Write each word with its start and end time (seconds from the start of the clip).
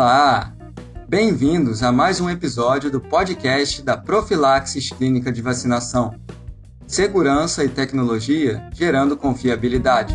Olá! 0.00 0.52
Bem-vindos 1.08 1.82
a 1.82 1.90
mais 1.90 2.20
um 2.20 2.30
episódio 2.30 2.88
do 2.88 3.00
podcast 3.00 3.82
da 3.82 3.96
Profilaxis 3.96 4.90
Clínica 4.90 5.32
de 5.32 5.42
Vacinação. 5.42 6.14
Segurança 6.86 7.64
e 7.64 7.68
tecnologia 7.68 8.62
gerando 8.72 9.16
confiabilidade. 9.16 10.14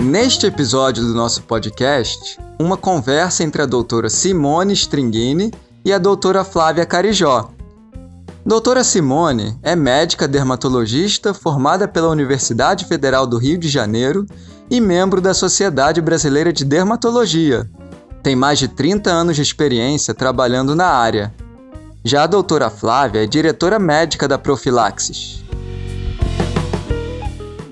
Neste 0.00 0.46
episódio 0.46 1.02
do 1.02 1.14
nosso 1.14 1.42
podcast, 1.42 2.38
uma 2.60 2.76
conversa 2.76 3.42
entre 3.42 3.60
a 3.60 3.66
doutora 3.66 4.08
Simone 4.08 4.72
Stringini 4.74 5.50
e 5.84 5.92
a 5.92 5.98
doutora 5.98 6.44
Flávia 6.44 6.86
Carijó. 6.86 7.50
Doutora 8.46 8.84
Simone 8.84 9.58
é 9.64 9.74
médica 9.74 10.28
dermatologista 10.28 11.34
formada 11.34 11.88
pela 11.88 12.08
Universidade 12.08 12.84
Federal 12.84 13.26
do 13.26 13.36
Rio 13.36 13.58
de 13.58 13.68
Janeiro 13.68 14.24
e 14.70 14.80
membro 14.80 15.20
da 15.20 15.32
Sociedade 15.32 16.00
Brasileira 16.00 16.52
de 16.52 16.64
Dermatologia. 16.64 17.68
Tem 18.22 18.36
mais 18.36 18.58
de 18.58 18.68
30 18.68 19.10
anos 19.10 19.36
de 19.36 19.42
experiência 19.42 20.14
trabalhando 20.14 20.74
na 20.74 20.86
área. 20.86 21.32
Já 22.04 22.24
a 22.24 22.26
doutora 22.26 22.68
Flávia 22.68 23.24
é 23.24 23.26
diretora 23.26 23.78
médica 23.78 24.28
da 24.28 24.38
Profilaxis. 24.38 25.42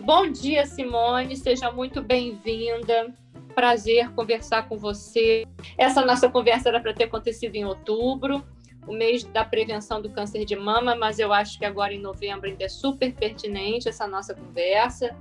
Bom 0.05 0.31
dia, 0.31 0.65
Simone, 0.67 1.37
seja 1.37 1.71
muito 1.71 2.03
bem-vinda. 2.03 3.13
Prazer 3.55 4.11
conversar 4.13 4.69
com 4.69 4.79
você. 4.79 5.47
Essa 5.77 6.05
nossa 6.05 6.29
conversa 6.29 6.71
era 6.71 6.81
para 6.81 6.95
ter 6.95 7.05
acontecido 7.05 7.57
em 7.57 7.65
outubro, 7.65 8.43
o 8.87 8.93
mês 8.93 9.25
da 9.25 9.45
prevenção 9.45 10.01
do 10.01 10.09
câncer 10.09 10.45
de 10.45 10.57
mama, 10.57 10.95
mas 10.95 11.19
eu 11.19 11.33
acho 11.33 11.59
que 11.59 11.65
agora 11.65 11.93
em 11.93 12.01
novembro 12.01 12.49
ainda 12.49 12.65
é 12.65 12.69
super 12.69 13.13
pertinente 13.13 13.89
essa 13.89 14.07
nossa 14.07 14.35
conversa 14.35 15.15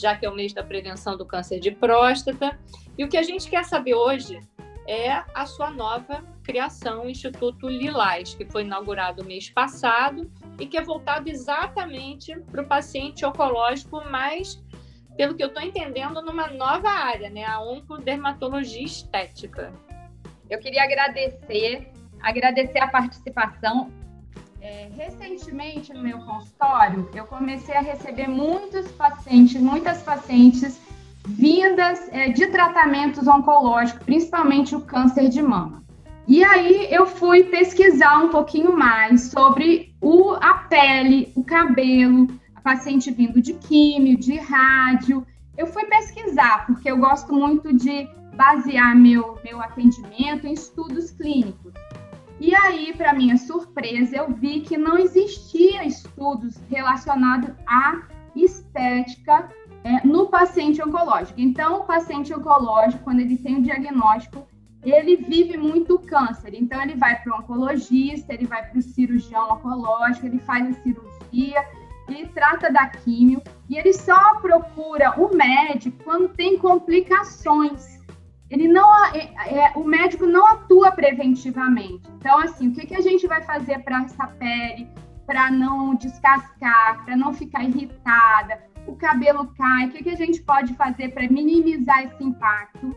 já 0.00 0.16
que 0.16 0.24
é 0.24 0.30
o 0.30 0.34
mês 0.34 0.52
da 0.52 0.64
prevenção 0.64 1.16
do 1.16 1.26
câncer 1.26 1.60
de 1.60 1.70
próstata. 1.70 2.58
E 2.96 3.04
o 3.04 3.08
que 3.08 3.16
a 3.16 3.22
gente 3.22 3.48
quer 3.48 3.64
saber 3.64 3.94
hoje 3.94 4.40
é 4.86 5.22
a 5.34 5.46
sua 5.46 5.70
nova 5.70 6.24
criação, 6.42 7.08
Instituto 7.08 7.68
Lilás, 7.68 8.34
que 8.34 8.44
foi 8.44 8.62
inaugurado 8.62 9.24
mês 9.24 9.48
passado 9.50 10.30
e 10.58 10.66
que 10.66 10.76
é 10.76 10.82
voltado 10.82 11.28
exatamente 11.28 12.36
para 12.50 12.62
o 12.62 12.66
paciente 12.66 13.24
oncológico, 13.24 14.02
mas, 14.10 14.60
pelo 15.16 15.34
que 15.34 15.44
eu 15.44 15.48
estou 15.48 15.62
entendendo, 15.62 16.20
numa 16.22 16.48
nova 16.48 16.88
área, 16.88 17.30
né? 17.30 17.44
a 17.44 17.60
oncodermatologia 17.60 18.82
estética. 18.82 19.72
Eu 20.48 20.58
queria 20.58 20.82
agradecer, 20.82 21.92
agradecer 22.20 22.80
a 22.80 22.88
participação 22.88 23.92
é, 24.60 24.88
recentemente 24.94 25.92
no 25.92 26.02
meu 26.02 26.18
consultório, 26.18 27.08
eu 27.14 27.24
comecei 27.24 27.74
a 27.74 27.80
receber 27.80 28.28
muitos 28.28 28.90
pacientes, 28.92 29.60
muitas 29.60 30.02
pacientes 30.02 30.78
vindas 31.26 32.08
é, 32.12 32.28
de 32.30 32.46
tratamentos 32.48 33.26
oncológicos, 33.26 34.02
principalmente 34.04 34.74
o 34.74 34.80
câncer 34.80 35.28
de 35.28 35.42
mama. 35.42 35.82
E 36.28 36.44
aí 36.44 36.86
eu 36.90 37.06
fui 37.06 37.44
pesquisar 37.44 38.18
um 38.18 38.28
pouquinho 38.28 38.76
mais 38.76 39.30
sobre 39.30 39.94
o, 40.00 40.32
a 40.34 40.54
pele, 40.54 41.32
o 41.34 41.42
cabelo, 41.42 42.28
a 42.54 42.60
paciente 42.60 43.10
vindo 43.10 43.40
de 43.40 43.54
químio, 43.54 44.16
de 44.18 44.36
rádio. 44.36 45.26
Eu 45.56 45.66
fui 45.66 45.84
pesquisar, 45.86 46.66
porque 46.66 46.90
eu 46.90 46.98
gosto 46.98 47.32
muito 47.32 47.72
de 47.72 48.08
basear 48.36 48.94
meu, 48.96 49.38
meu 49.42 49.60
atendimento 49.60 50.46
em 50.46 50.52
estudos 50.52 51.10
clínicos. 51.10 51.72
E 52.40 52.54
aí, 52.54 52.94
para 52.96 53.12
minha 53.12 53.36
surpresa, 53.36 54.16
eu 54.16 54.32
vi 54.32 54.60
que 54.60 54.78
não 54.78 54.96
existia 54.96 55.84
estudos 55.84 56.56
relacionados 56.70 57.50
à 57.66 58.00
estética 58.34 59.50
é, 59.84 60.06
no 60.06 60.26
paciente 60.26 60.82
oncológico. 60.82 61.38
Então, 61.38 61.80
o 61.80 61.84
paciente 61.84 62.32
oncológico, 62.32 63.04
quando 63.04 63.20
ele 63.20 63.36
tem 63.36 63.58
o 63.58 63.62
diagnóstico, 63.62 64.48
ele 64.82 65.16
vive 65.16 65.58
muito 65.58 65.98
câncer. 65.98 66.54
Então, 66.54 66.80
ele 66.80 66.94
vai 66.94 67.22
para 67.22 67.36
o 67.36 67.40
oncologista, 67.40 68.32
ele 68.32 68.46
vai 68.46 68.66
para 68.66 68.78
o 68.78 68.82
cirurgião 68.82 69.52
oncológico, 69.52 70.24
ele 70.24 70.38
faz 70.38 70.66
a 70.66 70.82
cirurgia, 70.82 71.62
ele 72.08 72.26
trata 72.28 72.72
da 72.72 72.86
químio 72.86 73.42
e 73.68 73.76
ele 73.76 73.92
só 73.92 74.36
procura 74.40 75.14
o 75.20 75.36
médico 75.36 76.02
quando 76.02 76.30
tem 76.30 76.58
complicações 76.58 77.99
ele 78.50 78.66
não, 78.66 79.06
é, 79.06 79.18
é, 79.46 79.72
o 79.76 79.84
médico 79.84 80.26
não 80.26 80.44
atua 80.44 80.90
preventivamente. 80.90 82.02
Então, 82.18 82.36
assim, 82.40 82.68
o 82.68 82.72
que, 82.72 82.84
que 82.84 82.96
a 82.96 83.00
gente 83.00 83.26
vai 83.28 83.40
fazer 83.42 83.78
para 83.84 84.02
essa 84.02 84.26
pele, 84.26 84.88
para 85.24 85.50
não 85.52 85.94
descascar, 85.94 87.04
para 87.04 87.16
não 87.16 87.32
ficar 87.32 87.62
irritada, 87.62 88.60
o 88.88 88.96
cabelo 88.96 89.46
cai, 89.56 89.86
o 89.86 89.90
que, 89.90 90.02
que 90.02 90.10
a 90.10 90.16
gente 90.16 90.42
pode 90.42 90.74
fazer 90.74 91.10
para 91.10 91.28
minimizar 91.28 92.02
esse 92.02 92.24
impacto? 92.24 92.94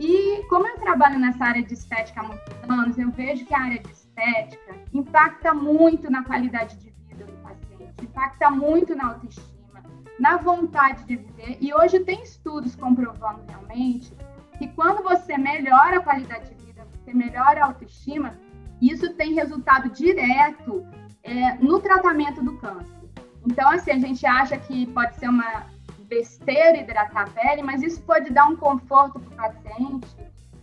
E 0.00 0.42
como 0.48 0.66
eu 0.66 0.78
trabalho 0.78 1.18
nessa 1.18 1.44
área 1.44 1.62
de 1.62 1.74
estética 1.74 2.20
há 2.20 2.24
muitos 2.24 2.70
anos, 2.70 2.98
eu 2.98 3.10
vejo 3.12 3.44
que 3.46 3.54
a 3.54 3.60
área 3.60 3.78
de 3.80 3.90
estética 3.92 4.74
impacta 4.92 5.54
muito 5.54 6.10
na 6.10 6.24
qualidade 6.24 6.76
de 6.76 6.90
vida 6.90 7.24
do 7.24 7.32
paciente, 7.34 8.02
impacta 8.02 8.50
muito 8.50 8.96
na 8.96 9.08
autoestima, 9.08 9.82
na 10.18 10.36
vontade 10.36 11.04
de 11.04 11.16
viver. 11.16 11.58
E 11.60 11.72
hoje 11.72 12.00
tem 12.00 12.22
estudos 12.22 12.74
comprovando 12.74 13.42
realmente 13.48 14.12
que 14.58 14.68
quando 14.68 15.02
você 15.02 15.38
melhora 15.38 15.98
a 15.98 16.02
qualidade 16.02 16.54
de 16.54 16.64
vida, 16.64 16.86
você 16.90 17.14
melhora 17.14 17.62
a 17.62 17.66
autoestima, 17.66 18.38
isso 18.80 19.12
tem 19.14 19.34
resultado 19.34 19.90
direto 19.90 20.86
é, 21.22 21.54
no 21.54 21.80
tratamento 21.80 22.42
do 22.42 22.56
câncer. 22.58 22.98
Então, 23.46 23.68
assim, 23.70 23.92
a 23.92 23.98
gente 23.98 24.26
acha 24.26 24.56
que 24.58 24.86
pode 24.88 25.16
ser 25.16 25.28
uma 25.28 25.66
besteira 26.08 26.78
hidratar 26.78 27.22
a 27.22 27.30
pele, 27.30 27.62
mas 27.62 27.82
isso 27.82 28.02
pode 28.02 28.30
dar 28.30 28.46
um 28.46 28.56
conforto 28.56 29.20
para 29.20 29.32
o 29.32 29.36
paciente 29.36 30.08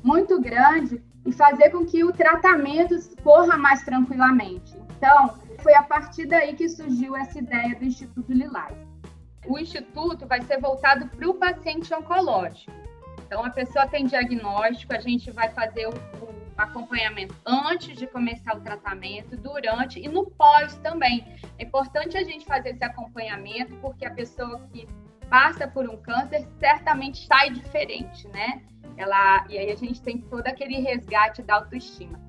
muito 0.03 0.39
grande 0.41 1.01
e 1.25 1.31
fazer 1.31 1.69
com 1.71 1.85
que 1.85 2.03
o 2.03 2.11
tratamento 2.11 2.95
corra 3.23 3.57
mais 3.57 3.83
tranquilamente. 3.83 4.75
Então, 4.97 5.37
foi 5.61 5.73
a 5.73 5.83
partir 5.83 6.27
daí 6.27 6.55
que 6.55 6.69
surgiu 6.69 7.15
essa 7.15 7.39
ideia 7.39 7.75
do 7.75 7.85
Instituto 7.85 8.31
Lilás. 8.31 8.75
O 9.47 9.57
Instituto 9.57 10.27
vai 10.27 10.41
ser 10.41 10.59
voltado 10.59 11.07
para 11.07 11.29
o 11.29 11.35
paciente 11.35 11.93
oncológico. 11.93 12.71
Então, 13.25 13.43
a 13.43 13.49
pessoa 13.49 13.87
tem 13.87 14.05
diagnóstico, 14.05 14.93
a 14.93 14.99
gente 14.99 15.31
vai 15.31 15.49
fazer 15.49 15.87
o, 15.87 15.91
o 15.91 16.35
acompanhamento 16.57 17.35
antes 17.45 17.97
de 17.97 18.07
começar 18.07 18.55
o 18.55 18.61
tratamento, 18.61 19.35
durante 19.35 19.99
e 19.99 20.07
no 20.07 20.29
pós 20.31 20.75
também. 20.77 21.25
É 21.57 21.63
importante 21.63 22.17
a 22.17 22.23
gente 22.23 22.45
fazer 22.45 22.69
esse 22.69 22.83
acompanhamento, 22.83 23.75
porque 23.77 24.05
a 24.05 24.11
pessoa 24.11 24.61
que 24.71 24.87
passa 25.29 25.67
por 25.67 25.89
um 25.89 25.97
câncer 25.97 26.47
certamente 26.59 27.25
sai 27.25 27.49
diferente, 27.49 28.27
né? 28.27 28.61
Ela, 28.95 29.45
e 29.49 29.57
aí 29.57 29.71
a 29.71 29.75
gente 29.75 30.01
tem 30.01 30.19
todo 30.19 30.47
aquele 30.47 30.79
resgate 30.79 31.41
da 31.41 31.55
autoestima. 31.55 32.23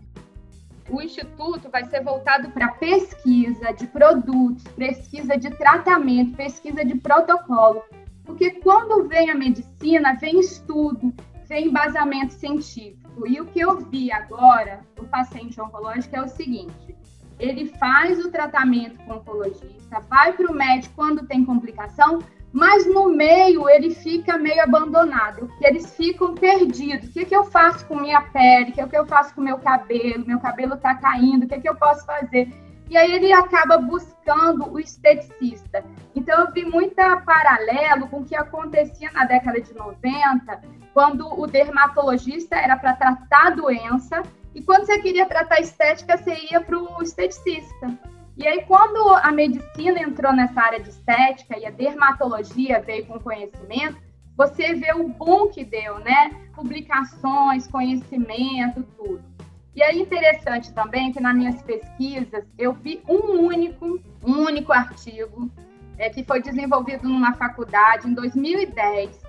O 0.88 1.02
instituto 1.02 1.68
vai 1.68 1.84
ser 1.84 2.02
voltado 2.02 2.50
para 2.50 2.68
pesquisa 2.68 3.72
de 3.72 3.86
produtos, 3.88 4.64
pesquisa 4.74 5.36
de 5.36 5.50
tratamento, 5.50 6.36
pesquisa 6.36 6.84
de 6.84 6.94
protocolo, 6.96 7.82
porque 8.26 8.50
quando 8.50 9.08
vem 9.08 9.30
a 9.30 9.34
medicina, 9.34 10.14
vem 10.14 10.40
estudo, 10.40 11.14
vem 11.48 11.68
embasamento 11.68 12.34
científico. 12.34 13.26
E 13.26 13.40
o 13.40 13.46
que 13.46 13.60
eu 13.60 13.78
vi 13.78 14.12
agora 14.12 14.80
no 14.98 15.04
paciente 15.04 15.58
oncológico 15.60 16.16
é 16.16 16.22
o 16.22 16.28
seguinte: 16.28 16.94
ele 17.38 17.66
faz 17.78 18.22
o 18.22 18.30
tratamento 18.30 18.98
com 19.04 19.12
o 19.12 19.16
oncologista, 19.16 20.00
vai 20.10 20.32
para 20.32 20.50
o 20.50 20.54
médico 20.54 20.94
quando 20.96 21.26
tem 21.26 21.44
complicação, 21.44 22.18
mas 22.52 22.86
no 22.86 23.08
meio 23.08 23.68
ele 23.68 23.94
fica 23.94 24.36
meio 24.36 24.62
abandonado, 24.62 25.50
eles 25.60 25.94
ficam 25.94 26.34
perdidos. 26.34 27.08
O 27.08 27.12
que, 27.12 27.24
que 27.24 27.36
eu 27.36 27.44
faço 27.44 27.86
com 27.86 28.00
minha 28.00 28.20
pele? 28.20 28.70
O 28.70 28.72
que, 28.72 28.86
que 28.86 28.96
eu 28.96 29.06
faço 29.06 29.34
com 29.34 29.40
meu 29.40 29.58
cabelo? 29.58 30.26
Meu 30.26 30.40
cabelo 30.40 30.74
está 30.74 30.94
caindo, 30.94 31.44
o 31.44 31.48
que, 31.48 31.60
que 31.60 31.68
eu 31.68 31.76
posso 31.76 32.04
fazer? 32.04 32.52
E 32.88 32.96
aí 32.96 33.12
ele 33.12 33.32
acaba 33.32 33.78
buscando 33.78 34.72
o 34.72 34.78
esteticista. 34.78 35.84
Então 36.14 36.40
eu 36.40 36.52
vi 36.52 36.64
muita 36.64 37.16
paralelo 37.20 38.08
com 38.08 38.20
o 38.20 38.24
que 38.24 38.36
acontecia 38.36 39.10
na 39.12 39.24
década 39.24 39.60
de 39.60 39.74
90, 39.74 40.60
quando 40.94 41.28
o 41.28 41.46
dermatologista 41.46 42.56
era 42.56 42.76
para 42.76 42.94
tratar 42.94 43.48
a 43.48 43.50
doença 43.50 44.22
e 44.54 44.62
quando 44.62 44.86
você 44.86 44.98
queria 45.00 45.26
tratar 45.26 45.60
estética, 45.60 46.16
você 46.16 46.34
ia 46.50 46.60
para 46.60 46.78
o 46.78 47.02
esteticista. 47.02 47.98
E 48.38 48.46
aí, 48.46 48.64
quando 48.64 49.08
a 49.10 49.30
medicina 49.30 50.00
entrou 50.00 50.32
nessa 50.32 50.60
área 50.60 50.80
de 50.80 50.90
estética 50.90 51.58
e 51.58 51.66
a 51.66 51.70
dermatologia 51.70 52.80
veio 52.80 53.06
com 53.06 53.18
conhecimento, 53.18 53.96
você 54.36 54.74
vê 54.74 54.92
o 54.94 55.08
boom 55.08 55.48
que 55.48 55.64
deu, 55.64 55.98
né? 56.00 56.30
Publicações, 56.54 57.66
conhecimento, 57.66 58.82
tudo. 58.96 59.35
E 59.76 59.82
é 59.82 59.94
interessante 59.94 60.72
também 60.72 61.12
que 61.12 61.20
nas 61.20 61.36
minhas 61.36 61.62
pesquisas 61.62 62.46
eu 62.56 62.72
vi 62.72 63.02
um 63.06 63.46
único, 63.46 64.00
um 64.24 64.38
único 64.38 64.72
artigo 64.72 65.50
é, 65.98 66.08
que 66.08 66.24
foi 66.24 66.40
desenvolvido 66.40 67.06
numa 67.06 67.34
faculdade 67.34 68.08
em 68.08 68.14
2010, 68.14 69.22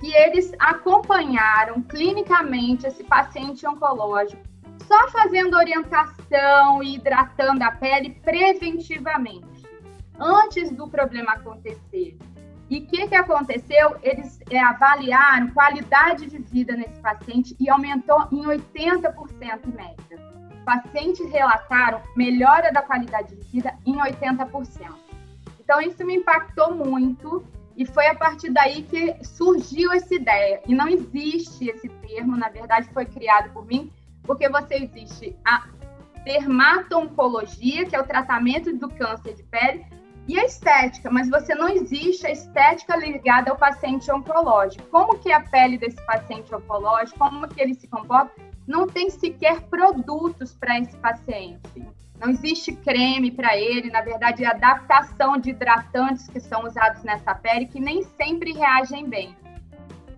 que 0.00 0.12
eles 0.12 0.52
acompanharam 0.58 1.80
clinicamente 1.82 2.84
esse 2.84 3.04
paciente 3.04 3.64
oncológico, 3.64 4.42
só 4.88 5.08
fazendo 5.10 5.56
orientação 5.56 6.82
e 6.82 6.96
hidratando 6.96 7.62
a 7.62 7.70
pele 7.70 8.10
preventivamente, 8.10 9.62
antes 10.18 10.72
do 10.72 10.88
problema 10.88 11.34
acontecer. 11.34 12.18
E 12.72 12.78
o 12.78 12.86
que, 12.86 13.06
que 13.06 13.14
aconteceu? 13.14 13.98
Eles 14.02 14.40
é, 14.48 14.58
avaliaram 14.58 15.50
qualidade 15.50 16.24
de 16.24 16.38
vida 16.38 16.74
nesse 16.74 16.98
paciente 17.02 17.54
e 17.60 17.68
aumentou 17.68 18.26
em 18.32 18.44
80% 18.46 19.12
em 19.66 19.72
média. 19.72 20.32
Pacientes 20.64 21.30
relataram 21.30 22.00
melhora 22.16 22.72
da 22.72 22.80
qualidade 22.80 23.36
de 23.36 23.42
vida 23.50 23.74
em 23.84 23.96
80%. 23.96 24.90
Então, 25.60 25.82
isso 25.82 26.02
me 26.06 26.16
impactou 26.16 26.74
muito 26.74 27.44
e 27.76 27.84
foi 27.84 28.06
a 28.06 28.14
partir 28.14 28.48
daí 28.48 28.84
que 28.84 29.22
surgiu 29.22 29.92
essa 29.92 30.14
ideia. 30.14 30.62
E 30.66 30.74
não 30.74 30.88
existe 30.88 31.68
esse 31.68 31.90
termo, 31.90 32.38
na 32.38 32.48
verdade, 32.48 32.88
foi 32.94 33.04
criado 33.04 33.52
por 33.52 33.66
mim, 33.66 33.92
porque 34.22 34.48
você 34.48 34.76
existe 34.76 35.36
a 35.44 35.68
dermato-oncologia, 36.24 37.84
que 37.84 37.94
é 37.94 38.00
o 38.00 38.06
tratamento 38.06 38.74
do 38.74 38.88
câncer 38.88 39.34
de 39.34 39.42
pele, 39.42 39.84
e 40.28 40.38
a 40.38 40.44
estética, 40.44 41.10
mas 41.10 41.28
você 41.28 41.54
não 41.54 41.68
existe 41.68 42.26
a 42.26 42.30
estética 42.30 42.96
ligada 42.96 43.50
ao 43.50 43.56
paciente 43.56 44.10
oncológico. 44.10 44.86
Como 44.88 45.18
que 45.18 45.32
a 45.32 45.40
pele 45.40 45.76
desse 45.76 46.00
paciente 46.06 46.54
oncológico, 46.54 47.18
como 47.18 47.48
que 47.48 47.60
ele 47.60 47.74
se 47.74 47.88
comporta, 47.88 48.32
não 48.66 48.86
tem 48.86 49.10
sequer 49.10 49.62
produtos 49.62 50.54
para 50.54 50.78
esse 50.78 50.96
paciente. 50.98 51.84
Não 52.20 52.30
existe 52.30 52.72
creme 52.72 53.32
para 53.32 53.56
ele, 53.56 53.90
na 53.90 54.00
verdade, 54.00 54.44
é 54.44 54.46
adaptação 54.46 55.36
de 55.36 55.50
hidratantes 55.50 56.28
que 56.28 56.38
são 56.38 56.64
usados 56.64 57.02
nessa 57.02 57.34
pele 57.34 57.66
que 57.66 57.80
nem 57.80 58.04
sempre 58.04 58.52
reagem 58.52 59.08
bem. 59.08 59.36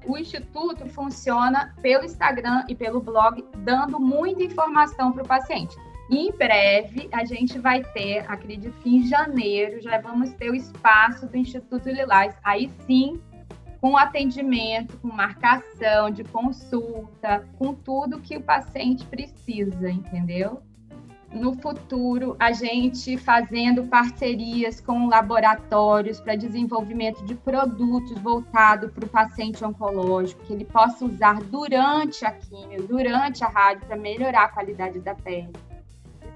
O 0.07 0.19
instituto 0.19 0.87
funciona 0.87 1.75
pelo 1.81 2.05
Instagram 2.05 2.65
e 2.69 2.75
pelo 2.75 3.01
blog, 3.01 3.43
dando 3.57 3.99
muita 3.99 4.43
informação 4.43 5.13
para 5.13 5.23
o 5.23 5.27
paciente. 5.27 5.75
Em 6.11 6.31
breve 6.33 7.09
a 7.13 7.25
gente 7.25 7.59
vai 7.59 7.83
ter, 7.83 8.31
acredito 8.31 8.77
que 8.83 8.97
em 8.97 9.07
janeiro, 9.07 9.81
já 9.81 9.99
vamos 9.99 10.33
ter 10.35 10.51
o 10.51 10.55
espaço 10.55 11.27
do 11.27 11.37
Instituto 11.37 11.89
Lilás. 11.89 12.35
Aí 12.45 12.71
sim, 12.87 13.21
com 13.81 13.97
atendimento, 13.97 14.99
com 14.99 15.09
marcação 15.09 16.11
de 16.11 16.23
consulta, 16.25 17.47
com 17.59 17.75
tudo 17.75 18.21
que 18.21 18.37
o 18.37 18.43
paciente 18.43 19.07
precisa, 19.07 19.91
entendeu? 19.91 20.63
No 21.33 21.53
futuro, 21.55 22.37
a 22.39 22.53
gente 22.53 23.17
fazendo 23.17 23.85
parcerias 23.85 24.81
com 24.81 25.09
laboratórios 25.09 26.21
para 26.21 26.37
desenvolvimento 26.37 27.25
de 27.25 27.35
produtos 27.35 28.17
voltados 28.21 28.93
para 28.93 29.05
o 29.05 29.09
paciente 29.09 29.65
oncológico, 29.65 30.45
que 30.45 30.53
ele 30.53 30.65
possa 30.65 31.05
usar 31.05 31.43
durante 31.43 32.25
a 32.25 32.31
quimio, 32.31 32.87
durante 32.87 33.43
a 33.43 33.49
rádio, 33.49 33.85
para 33.87 33.97
melhorar 33.97 34.45
a 34.45 34.49
qualidade 34.49 35.01
da 35.01 35.15
pele. 35.15 35.51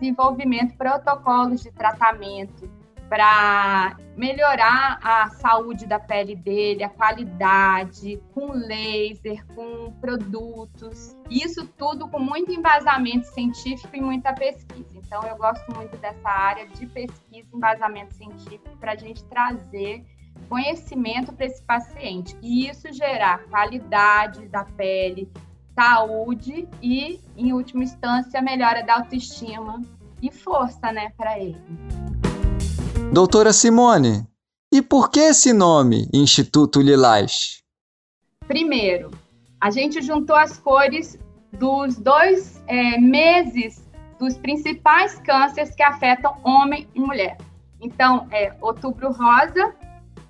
Desenvolvimento 0.01 0.71
de 0.71 0.77
protocolos 0.77 1.63
de 1.63 1.73
tratamento, 1.73 2.71
para 3.09 3.97
melhorar 4.17 4.99
a 5.03 5.31
saúde 5.31 5.87
da 5.87 5.99
pele 5.99 6.37
dele, 6.37 6.85
a 6.85 6.89
qualidade, 6.89 8.21
com 8.35 8.53
laser, 8.53 9.45
com 9.55 9.93
produtos. 10.01 11.17
Isso 11.31 11.67
tudo 11.67 12.09
com 12.09 12.19
muito 12.19 12.53
embasamento 12.53 13.27
científico 13.27 13.97
e 13.97 14.01
muita 14.01 14.33
pesquisa. 14.35 14.99
Então, 14.99 15.23
eu 15.23 15.37
gosto 15.37 15.75
muito 15.75 15.97
dessa 15.97 16.29
área 16.29 16.67
de 16.69 16.87
pesquisa 16.87 17.49
e 17.53 17.57
embasamento 17.57 18.15
científico 18.15 18.77
para 18.79 18.93
a 18.93 18.97
gente 18.97 19.25
trazer 19.25 20.05
conhecimento 20.49 21.33
para 21.33 21.47
esse 21.47 21.63
paciente 21.63 22.37
e 22.41 22.69
isso 22.69 22.93
gerar 22.93 23.45
qualidade 23.49 24.47
da 24.49 24.65
pele, 24.65 25.31
saúde 25.79 26.69
e, 26.83 27.21
em 27.37 27.53
última 27.53 27.85
instância, 27.85 28.43
melhora 28.43 28.83
da 28.83 28.97
autoestima 28.97 29.81
e 30.21 30.29
força, 30.29 30.91
né, 30.91 31.13
para 31.17 31.39
ele. 31.39 31.63
Doutora 33.13 33.53
Simone, 33.53 34.27
e 34.73 34.83
por 34.83 35.09
que 35.09 35.21
esse 35.21 35.53
nome, 35.53 36.09
Instituto 36.13 36.81
Lilás? 36.81 37.63
Primeiro, 38.49 39.13
a 39.61 39.71
gente 39.71 40.03
juntou 40.03 40.35
as 40.35 40.59
cores 40.59 41.17
dos 41.53 41.97
dois 41.97 42.61
é, 42.67 42.99
meses 42.99 43.87
dos 44.19 44.37
principais 44.37 45.21
cânceres 45.21 45.77
que 45.77 45.83
afetam 45.85 46.37
homem 46.43 46.89
e 46.93 46.99
mulher. 46.99 47.39
Então, 47.81 48.27
é 48.33 48.53
outubro 48.61 49.13
rosa 49.13 49.73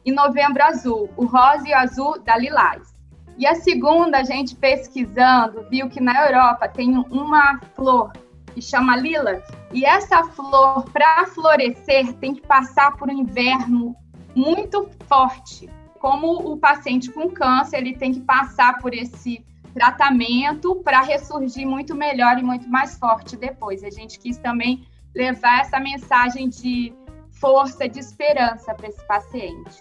e 0.05 0.12
novembro 0.12 0.62
azul, 0.62 1.09
o 1.17 1.25
rosa 1.25 1.67
e 1.67 1.73
o 1.73 1.77
azul 1.77 2.21
da 2.21 2.37
Lilás. 2.37 2.98
E 3.38 3.46
a 3.46 3.55
segunda, 3.55 4.19
a 4.19 4.25
gente 4.25 4.56
pesquisando, 4.56 5.64
viu 5.70 5.88
que 5.88 6.00
na 6.00 6.26
Europa 6.26 6.69
tem 6.69 6.99
uma 7.08 7.61
flor 7.76 8.11
que 8.52 8.61
chama 8.61 8.96
lilas. 8.96 9.44
E 9.73 9.85
essa 9.85 10.25
flor, 10.25 10.90
para 10.90 11.25
florescer, 11.26 12.12
tem 12.14 12.35
que 12.35 12.40
passar 12.40 12.96
por 12.96 13.08
um 13.08 13.12
inverno 13.12 13.94
muito 14.35 14.90
forte. 15.06 15.70
Como 16.00 16.52
o 16.52 16.56
paciente 16.56 17.12
com 17.12 17.31
câncer, 17.31 17.79
ele 17.79 17.96
tem 17.96 18.12
que 18.12 18.20
passar 18.20 18.79
por 18.81 18.93
esse 18.93 19.46
tratamento 19.73 20.75
para 20.82 21.00
ressurgir 21.00 21.64
muito 21.64 21.94
melhor 21.94 22.38
e 22.38 22.43
muito 22.43 22.69
mais 22.69 22.99
forte 22.99 23.37
depois. 23.37 23.85
A 23.85 23.90
gente 23.90 24.19
quis 24.19 24.37
também 24.37 24.85
levar 25.14 25.61
essa 25.61 25.79
mensagem 25.79 26.49
de 26.49 26.93
força, 27.31 27.88
de 27.88 28.00
esperança 28.00 28.75
para 28.75 28.88
esse 28.88 29.06
paciente. 29.06 29.81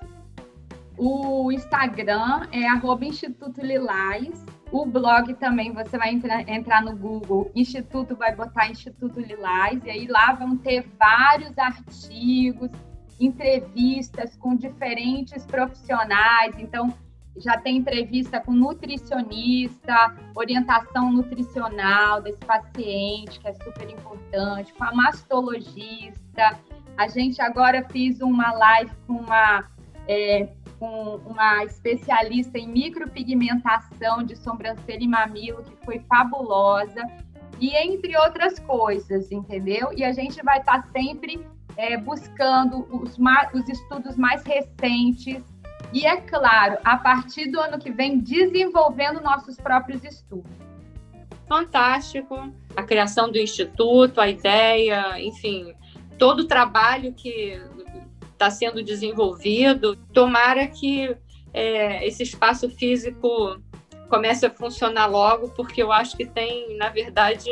O 0.98 1.52
Instagram 1.52 2.48
é 2.52 2.68
arroba 2.68 3.06
Instituto 3.06 3.62
Lilás 3.62 4.44
o 4.72 4.86
blog 4.86 5.34
também, 5.36 5.72
você 5.72 5.98
vai 5.98 6.12
entrar, 6.48 6.82
no 6.82 6.96
Google, 6.96 7.50
Instituto, 7.56 8.16
vai 8.16 8.36
botar 8.36 8.70
Instituto 8.70 9.20
Lilás, 9.20 9.82
e 9.86 9.90
aí 9.90 10.08
lá 10.08 10.34
vão 10.34 10.58
ter 10.58 10.86
vários 11.00 11.58
artigos, 11.58 12.70
entrevistas 13.18 14.36
com 14.36 14.56
diferentes 14.56 15.46
profissionais. 15.46 16.54
Então, 16.60 16.94
já 17.38 17.58
tem 17.58 17.78
entrevista 17.78 18.42
com 18.42 18.52
nutricionista, 18.52 20.14
orientação 20.36 21.14
nutricional 21.14 22.22
desse 22.22 22.40
paciente, 22.40 23.40
que 23.40 23.48
é 23.48 23.54
super 23.54 23.90
importante, 23.90 24.74
com 24.74 24.84
a 24.84 24.94
mastologista. 24.94 26.60
A 26.98 27.08
gente 27.08 27.42
agora 27.42 27.88
fez 27.90 28.20
uma 28.20 28.52
live 28.52 28.92
com 29.06 29.14
uma 29.14 29.64
é, 30.08 30.50
com 30.80 31.16
uma 31.26 31.64
especialista 31.64 32.58
em 32.58 32.68
micropigmentação 32.68 34.24
de 34.24 34.36
sobrancelha 34.36 35.04
e 35.04 35.08
mamilo, 35.08 35.64
que 35.64 35.86
foi 35.86 36.00
fabulosa, 36.08 37.02
e 37.60 37.76
entre 37.76 38.16
outras 38.18 38.60
coisas, 38.60 39.32
entendeu? 39.32 39.92
E 39.96 40.04
a 40.04 40.12
gente 40.12 40.44
vai 40.44 40.60
estar 40.60 40.84
tá 40.84 40.88
sempre 40.90 41.46
é, 41.76 41.98
buscando 41.98 42.88
os, 42.92 43.18
os 43.54 43.70
estudos 43.70 44.16
mais 44.16 44.44
recentes 44.44 45.44
e, 45.94 46.06
é 46.06 46.18
claro, 46.18 46.78
a 46.84 46.98
partir 46.98 47.50
do 47.50 47.60
ano 47.60 47.80
que 47.80 47.92
vem, 47.92 48.20
desenvolvendo 48.20 49.22
nossos 49.22 49.56
próprios 49.56 50.04
estudos. 50.04 50.52
Fantástico. 51.48 52.52
A 52.76 52.84
criação 52.84 53.32
do 53.32 53.38
instituto, 53.38 54.20
a 54.20 54.28
ideia, 54.28 55.20
enfim, 55.20 55.74
todo 56.18 56.42
o 56.42 56.46
trabalho 56.46 57.14
que 57.14 57.60
está 58.38 58.52
sendo 58.52 58.84
desenvolvido. 58.84 59.96
Tomara 60.14 60.68
que 60.68 61.16
é, 61.54 62.08
esse 62.08 62.22
espaço 62.22 62.70
físico 62.70 63.60
comece 64.08 64.46
a 64.46 64.50
funcionar 64.50 65.08
logo, 65.08 65.50
porque 65.50 65.82
eu 65.82 65.92
acho 65.92 66.16
que 66.16 66.26
tem, 66.26 66.78
na 66.78 66.90
verdade, 66.90 67.50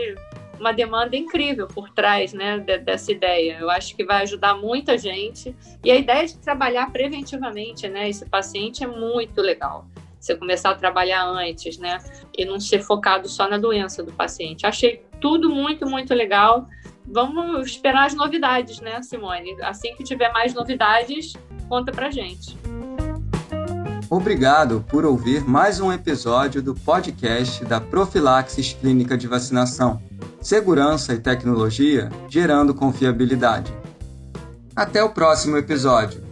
uma 0.59 0.71
demanda 0.71 1.17
incrível 1.17 1.67
por 1.67 1.89
trás 1.89 2.33
né, 2.33 2.59
dessa 2.59 3.11
ideia. 3.11 3.57
Eu 3.59 3.69
acho 3.69 3.95
que 3.95 4.05
vai 4.05 4.21
ajudar 4.21 4.55
muita 4.55 4.97
gente. 4.97 5.55
E 5.83 5.91
a 5.91 5.95
ideia 5.95 6.25
de 6.25 6.37
trabalhar 6.37 6.91
preventivamente, 6.91 7.89
né? 7.89 8.07
Esse 8.07 8.25
paciente 8.25 8.83
é 8.83 8.87
muito 8.87 9.41
legal. 9.41 9.85
Você 10.19 10.35
começar 10.35 10.71
a 10.71 10.75
trabalhar 10.75 11.25
antes, 11.25 11.77
né? 11.77 11.97
E 12.37 12.45
não 12.45 12.59
ser 12.59 12.79
focado 12.79 13.27
só 13.27 13.49
na 13.49 13.57
doença 13.57 14.01
do 14.01 14.13
paciente. 14.13 14.65
Achei 14.65 15.03
tudo 15.19 15.49
muito, 15.49 15.85
muito 15.85 16.13
legal 16.13 16.67
vamos 17.07 17.67
esperar 17.67 18.05
as 18.05 18.13
novidades, 18.13 18.79
né, 18.81 19.01
Simone? 19.01 19.55
Assim 19.61 19.95
que 19.95 20.03
tiver 20.03 20.31
mais 20.31 20.53
novidades, 20.53 21.33
conta 21.69 21.91
pra 21.91 22.11
gente. 22.11 22.57
Obrigado 24.09 24.85
por 24.87 25.03
ouvir 25.03 25.43
mais 25.47 25.79
um 25.79 25.91
episódio 25.91 26.61
do 26.61 26.75
podcast 26.75 27.65
da 27.65 27.81
Profilaxis 27.81 28.73
Clínica 28.73 29.17
de 29.17 29.27
Vacinação. 29.27 30.01
Segurança 30.39 31.13
e 31.13 31.19
tecnologia 31.19 32.11
gerando 32.29 32.73
confiabilidade. 32.73 33.73
Até 34.75 35.03
o 35.03 35.09
próximo 35.09 35.57
episódio. 35.57 36.24